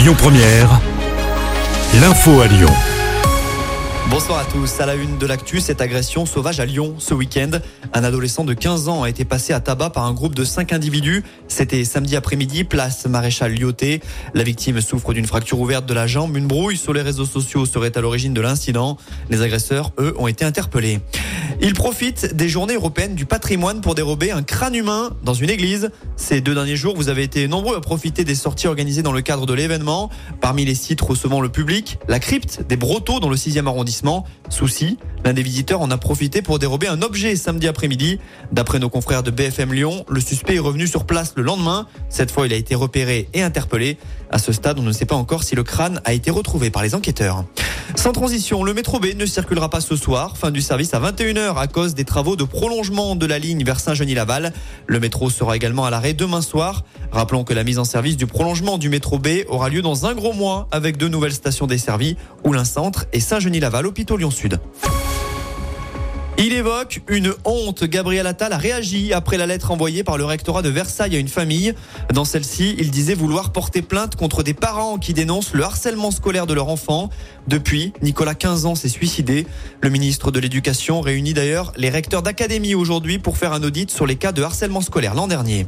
Lyon 0.00 0.14
Première, 0.16 0.80
l'info 2.00 2.40
à 2.40 2.46
Lyon. 2.46 2.70
Bonsoir 4.08 4.38
à 4.38 4.44
tous. 4.46 4.80
À 4.80 4.86
la 4.86 4.94
une 4.94 5.18
de 5.18 5.26
l'actu, 5.26 5.60
cette 5.60 5.82
agression 5.82 6.24
sauvage 6.24 6.58
à 6.58 6.64
Lyon 6.64 6.94
ce 6.96 7.12
week-end. 7.12 7.50
Un 7.92 8.02
adolescent 8.02 8.44
de 8.44 8.54
15 8.54 8.88
ans 8.88 9.02
a 9.02 9.10
été 9.10 9.26
passé 9.26 9.52
à 9.52 9.60
tabac 9.60 9.90
par 9.90 10.06
un 10.06 10.14
groupe 10.14 10.34
de 10.34 10.42
5 10.42 10.72
individus. 10.72 11.22
C'était 11.48 11.84
samedi 11.84 12.16
après-midi, 12.16 12.64
place 12.64 13.04
Maréchal 13.04 13.54
Lyoté. 13.54 14.00
La 14.32 14.42
victime 14.42 14.80
souffre 14.80 15.12
d'une 15.12 15.26
fracture 15.26 15.60
ouverte 15.60 15.84
de 15.84 15.92
la 15.92 16.06
jambe. 16.06 16.34
Une 16.34 16.46
brouille 16.46 16.78
sur 16.78 16.94
les 16.94 17.02
réseaux 17.02 17.26
sociaux 17.26 17.66
serait 17.66 17.94
à 17.94 18.00
l'origine 18.00 18.32
de 18.32 18.40
l'incident. 18.40 18.96
Les 19.28 19.42
agresseurs, 19.42 19.92
eux, 19.98 20.14
ont 20.18 20.28
été 20.28 20.46
interpellés. 20.46 21.00
Ils 21.62 21.74
profitent 21.74 22.34
des 22.34 22.48
journées 22.48 22.74
européennes 22.74 23.14
du 23.14 23.26
patrimoine 23.26 23.82
pour 23.82 23.94
dérober 23.94 24.30
un 24.30 24.42
crâne 24.42 24.74
humain 24.74 25.10
dans 25.22 25.34
une 25.34 25.50
église. 25.50 25.90
Ces 26.16 26.40
deux 26.40 26.54
derniers 26.54 26.76
jours, 26.76 26.96
vous 26.96 27.10
avez 27.10 27.22
été 27.22 27.46
nombreux 27.48 27.76
à 27.76 27.80
profiter 27.82 28.24
des 28.24 28.34
sorties 28.34 28.66
organisées 28.66 29.02
dans 29.02 29.12
le 29.12 29.20
cadre 29.20 29.44
de 29.44 29.52
l'événement. 29.52 30.08
Parmi 30.40 30.64
les 30.64 30.74
sites 30.74 31.02
recevant 31.02 31.42
le 31.42 31.50
public, 31.50 31.98
la 32.08 32.18
crypte 32.18 32.62
des 32.66 32.76
Brotteaux 32.76 33.20
dans 33.20 33.28
le 33.28 33.36
6e 33.36 33.66
arrondissement. 33.66 34.24
Souci, 34.48 34.96
l'un 35.22 35.34
des 35.34 35.42
visiteurs 35.42 35.82
en 35.82 35.90
a 35.90 35.98
profité 35.98 36.40
pour 36.40 36.58
dérober 36.58 36.88
un 36.88 37.02
objet 37.02 37.36
samedi 37.36 37.68
après-midi. 37.68 38.20
D'après 38.52 38.78
nos 38.78 38.88
confrères 38.88 39.22
de 39.22 39.30
BFM 39.30 39.74
Lyon, 39.74 40.06
le 40.08 40.20
suspect 40.20 40.54
est 40.54 40.60
revenu 40.60 40.86
sur 40.86 41.04
place 41.04 41.34
le 41.36 41.42
lendemain. 41.42 41.86
Cette 42.08 42.30
fois, 42.30 42.46
il 42.46 42.54
a 42.54 42.56
été 42.56 42.74
repéré 42.74 43.28
et 43.34 43.42
interpellé. 43.42 43.98
À 44.30 44.38
ce 44.38 44.52
stade, 44.52 44.78
on 44.78 44.82
ne 44.82 44.92
sait 44.92 45.04
pas 45.04 45.16
encore 45.16 45.42
si 45.42 45.54
le 45.56 45.62
crâne 45.62 46.00
a 46.06 46.14
été 46.14 46.30
retrouvé 46.30 46.70
par 46.70 46.82
les 46.82 46.94
enquêteurs. 46.94 47.44
Sans 48.00 48.12
transition, 48.12 48.64
le 48.64 48.72
métro 48.72 48.98
B 48.98 49.08
ne 49.14 49.26
circulera 49.26 49.68
pas 49.68 49.82
ce 49.82 49.94
soir. 49.94 50.38
Fin 50.38 50.50
du 50.50 50.62
service 50.62 50.94
à 50.94 51.00
21h 51.00 51.58
à 51.58 51.66
cause 51.66 51.94
des 51.94 52.06
travaux 52.06 52.34
de 52.34 52.44
prolongement 52.44 53.14
de 53.14 53.26
la 53.26 53.38
ligne 53.38 53.62
vers 53.62 53.78
Saint-Genis-Laval. 53.78 54.54
Le 54.86 55.00
métro 55.00 55.28
sera 55.28 55.54
également 55.54 55.84
à 55.84 55.90
l'arrêt 55.90 56.14
demain 56.14 56.40
soir. 56.40 56.84
Rappelons 57.12 57.44
que 57.44 57.52
la 57.52 57.62
mise 57.62 57.78
en 57.78 57.84
service 57.84 58.16
du 58.16 58.26
prolongement 58.26 58.78
du 58.78 58.88
métro 58.88 59.18
B 59.18 59.44
aura 59.48 59.68
lieu 59.68 59.82
dans 59.82 60.06
un 60.06 60.14
gros 60.14 60.32
mois 60.32 60.66
avec 60.70 60.96
deux 60.96 61.08
nouvelles 61.08 61.34
stations 61.34 61.66
desservies, 61.66 62.16
Oulin 62.42 62.64
Centre 62.64 63.04
et 63.12 63.20
Saint-Genis-Laval, 63.20 63.86
hôpital 63.86 64.16
Lyon-Sud. 64.16 64.58
Il 66.42 66.54
évoque 66.54 67.02
une 67.06 67.34
honte. 67.44 67.84
Gabriel 67.84 68.26
Attal 68.26 68.54
a 68.54 68.56
réagi 68.56 69.12
après 69.12 69.36
la 69.36 69.44
lettre 69.44 69.72
envoyée 69.72 70.02
par 70.02 70.16
le 70.16 70.24
rectorat 70.24 70.62
de 70.62 70.70
Versailles 70.70 71.14
à 71.14 71.18
une 71.18 71.28
famille. 71.28 71.74
Dans 72.14 72.24
celle-ci, 72.24 72.76
il 72.78 72.90
disait 72.90 73.12
vouloir 73.12 73.52
porter 73.52 73.82
plainte 73.82 74.16
contre 74.16 74.42
des 74.42 74.54
parents 74.54 74.96
qui 74.96 75.12
dénoncent 75.12 75.52
le 75.52 75.64
harcèlement 75.64 76.10
scolaire 76.10 76.46
de 76.46 76.54
leur 76.54 76.68
enfant. 76.68 77.10
Depuis, 77.46 77.92
Nicolas 78.00 78.34
15 78.34 78.64
ans 78.64 78.74
s'est 78.74 78.88
suicidé. 78.88 79.46
Le 79.82 79.90
ministre 79.90 80.30
de 80.30 80.40
l'Éducation 80.40 81.02
réunit 81.02 81.34
d'ailleurs 81.34 81.74
les 81.76 81.90
recteurs 81.90 82.22
d'académie 82.22 82.74
aujourd'hui 82.74 83.18
pour 83.18 83.36
faire 83.36 83.52
un 83.52 83.62
audit 83.62 83.90
sur 83.90 84.06
les 84.06 84.16
cas 84.16 84.32
de 84.32 84.42
harcèlement 84.42 84.80
scolaire 84.80 85.14
l'an 85.14 85.28
dernier. 85.28 85.66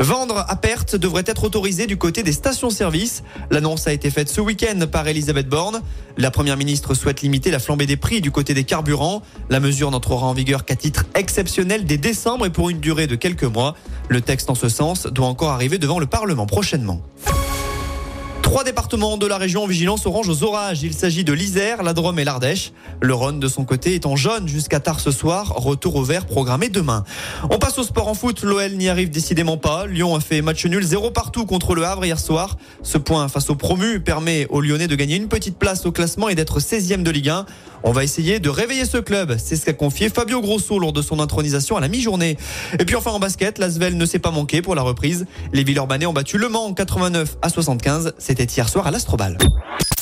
Vendre 0.00 0.44
à 0.48 0.56
perte 0.56 0.96
devrait 0.96 1.24
être 1.26 1.44
autorisé 1.44 1.86
du 1.86 1.96
côté 1.96 2.24
des 2.24 2.32
stations-service. 2.32 3.22
L'annonce 3.52 3.86
a 3.86 3.92
été 3.92 4.10
faite 4.10 4.28
ce 4.28 4.40
week-end 4.40 4.80
par 4.90 5.06
Elisabeth 5.06 5.48
Borne. 5.48 5.80
La 6.16 6.32
première 6.32 6.56
ministre 6.56 6.94
souhaite 6.94 7.22
limiter 7.22 7.52
la 7.52 7.60
flambée 7.60 7.86
des 7.86 7.96
prix 7.96 8.20
du 8.20 8.32
côté 8.32 8.52
des 8.52 8.64
carburants. 8.64 9.22
La 9.48 9.60
mesure 9.60 9.92
n'entre 9.92 10.07
entrera 10.08 10.26
en 10.26 10.32
vigueur 10.32 10.64
qu'à 10.64 10.74
titre 10.74 11.04
exceptionnel 11.14 11.84
dès 11.84 11.98
décembre 11.98 12.46
et 12.46 12.50
pour 12.50 12.70
une 12.70 12.80
durée 12.80 13.06
de 13.06 13.14
quelques 13.14 13.44
mois. 13.44 13.74
Le 14.08 14.22
texte 14.22 14.48
en 14.48 14.54
ce 14.54 14.70
sens 14.70 15.06
doit 15.06 15.26
encore 15.26 15.50
arriver 15.50 15.76
devant 15.76 15.98
le 15.98 16.06
Parlement 16.06 16.46
prochainement. 16.46 17.02
Trois 18.48 18.64
départements 18.64 19.18
de 19.18 19.26
la 19.26 19.36
région 19.36 19.64
en 19.64 19.66
vigilance 19.66 20.06
orange 20.06 20.30
aux 20.30 20.42
orages. 20.42 20.82
Il 20.82 20.94
s'agit 20.94 21.22
de 21.22 21.34
l'Isère, 21.34 21.82
la 21.82 21.92
Drôme 21.92 22.18
et 22.18 22.24
l'Ardèche. 22.24 22.72
Le 23.02 23.12
Rhône, 23.12 23.40
de 23.40 23.46
son 23.46 23.66
côté, 23.66 23.94
est 23.94 24.06
en 24.06 24.16
jaune 24.16 24.48
jusqu'à 24.48 24.80
tard 24.80 25.00
ce 25.00 25.10
soir. 25.10 25.52
Retour 25.56 25.96
au 25.96 26.02
vert 26.02 26.24
programmé 26.24 26.70
demain. 26.70 27.04
On 27.50 27.58
passe 27.58 27.78
au 27.78 27.82
sport 27.82 28.08
en 28.08 28.14
foot. 28.14 28.42
L'OL 28.42 28.72
n'y 28.72 28.88
arrive 28.88 29.10
décidément 29.10 29.58
pas. 29.58 29.86
Lyon 29.86 30.16
a 30.16 30.20
fait 30.20 30.40
match 30.40 30.64
nul, 30.64 30.82
zéro 30.82 31.10
partout 31.10 31.44
contre 31.44 31.74
le 31.74 31.84
Havre 31.84 32.06
hier 32.06 32.18
soir. 32.18 32.56
Ce 32.82 32.96
point 32.96 33.28
face 33.28 33.50
au 33.50 33.54
promu 33.54 34.00
permet 34.00 34.46
aux 34.48 34.62
Lyonnais 34.62 34.88
de 34.88 34.94
gagner 34.94 35.16
une 35.16 35.28
petite 35.28 35.58
place 35.58 35.84
au 35.84 35.92
classement 35.92 36.30
et 36.30 36.34
d'être 36.34 36.58
16e 36.58 37.02
de 37.02 37.10
Ligue 37.10 37.28
1. 37.28 37.44
On 37.84 37.92
va 37.92 38.02
essayer 38.02 38.40
de 38.40 38.48
réveiller 38.48 38.86
ce 38.86 38.96
club. 38.96 39.36
C'est 39.38 39.56
ce 39.56 39.66
qu'a 39.66 39.72
confié 39.74 40.08
Fabio 40.08 40.40
Grosso 40.40 40.78
lors 40.78 40.92
de 40.92 41.02
son 41.02 41.20
intronisation 41.20 41.76
à 41.76 41.80
la 41.80 41.88
mi-journée. 41.88 42.36
Et 42.78 42.84
puis 42.84 42.96
enfin 42.96 43.10
en 43.10 43.20
basket, 43.20 43.58
l'Asvel 43.58 43.96
ne 43.96 44.06
s'est 44.06 44.18
pas 44.18 44.30
manqué 44.30 44.62
pour 44.62 44.74
la 44.74 44.82
reprise. 44.82 45.26
Les 45.52 45.64
Villeurbanais 45.64 46.06
ont 46.06 46.12
battu 46.12 46.38
Le 46.38 46.48
Mans 46.48 46.72
89 46.72 47.36
à 47.42 47.50
75. 47.50 48.14
C'était 48.38 48.54
hier 48.54 48.68
soir 48.68 48.86
à 48.86 48.92
l'Astrobal. 48.92 49.36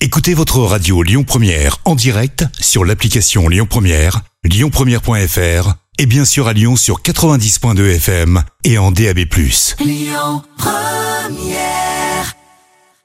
Écoutez 0.00 0.32
votre 0.32 0.60
radio 0.60 1.02
Lyon 1.02 1.22
Première 1.22 1.76
en 1.84 1.94
direct 1.94 2.46
sur 2.58 2.82
l'application 2.82 3.46
Lyon 3.46 3.66
Première, 3.68 4.22
lyonpremière.fr 4.42 5.74
et 5.98 6.06
bien 6.06 6.24
sûr 6.24 6.48
à 6.48 6.54
Lyon 6.54 6.76
sur 6.76 7.02
90.2 7.02 7.96
FM 7.96 8.42
et 8.64 8.78
en 8.78 8.90
DAB+. 8.90 9.18
Lyon 9.84 10.42
Première 10.56 11.91